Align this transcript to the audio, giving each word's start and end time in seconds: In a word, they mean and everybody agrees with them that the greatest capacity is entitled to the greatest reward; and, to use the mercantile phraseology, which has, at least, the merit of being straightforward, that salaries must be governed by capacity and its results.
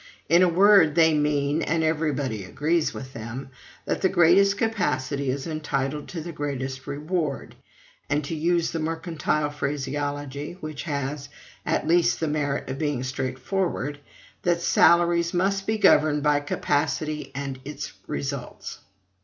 In 0.29 0.41
a 0.41 0.49
word, 0.49 0.95
they 0.95 1.13
mean 1.13 1.61
and 1.61 1.83
everybody 1.83 2.43
agrees 2.43 2.91
with 2.91 3.13
them 3.13 3.51
that 3.85 4.01
the 4.01 4.09
greatest 4.09 4.57
capacity 4.57 5.29
is 5.29 5.45
entitled 5.45 6.07
to 6.07 6.21
the 6.21 6.31
greatest 6.31 6.87
reward; 6.87 7.53
and, 8.09 8.23
to 8.23 8.33
use 8.33 8.71
the 8.71 8.79
mercantile 8.79 9.51
phraseology, 9.51 10.53
which 10.59 10.81
has, 10.85 11.29
at 11.67 11.87
least, 11.87 12.19
the 12.19 12.27
merit 12.27 12.67
of 12.67 12.79
being 12.79 13.03
straightforward, 13.03 13.99
that 14.41 14.63
salaries 14.63 15.35
must 15.35 15.67
be 15.67 15.77
governed 15.77 16.23
by 16.23 16.39
capacity 16.39 17.31
and 17.35 17.59
its 17.63 17.93
results. 18.07 18.79